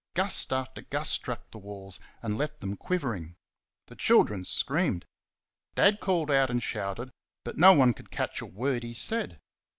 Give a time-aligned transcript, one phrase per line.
[0.15, 3.35] Gust after gust struck the walls and left them quivering.
[3.85, 5.05] The children screamed.
[5.75, 7.11] Dad called and shouted,
[7.43, 9.39] but no one could catch a word he said.